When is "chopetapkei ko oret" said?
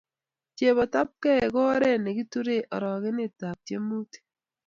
0.57-1.99